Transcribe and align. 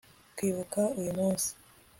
kwibuka 0.35 0.79
uyu 0.99 1.11
munsi 1.19 1.49